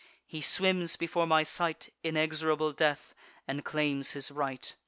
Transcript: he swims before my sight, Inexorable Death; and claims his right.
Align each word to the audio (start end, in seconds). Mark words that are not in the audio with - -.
he 0.25 0.41
swims 0.41 0.95
before 0.95 1.27
my 1.27 1.43
sight, 1.43 1.89
Inexorable 2.03 2.73
Death; 2.73 3.13
and 3.47 3.63
claims 3.63 4.13
his 4.13 4.31
right. 4.31 4.75